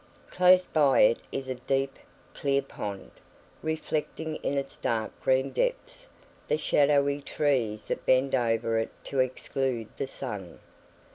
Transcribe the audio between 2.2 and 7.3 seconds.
clear pond, reflecting in its dark green depths the shadowy